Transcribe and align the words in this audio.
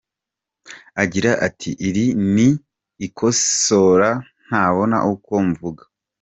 Agira 1.03 1.31
ati 1.47 1.69
“Iri 1.87 2.05
ni 2.33 2.49
ikosora 3.07 4.09
ntabona 4.45 4.97
uko 5.13 5.33
mvuga. 5.47 5.83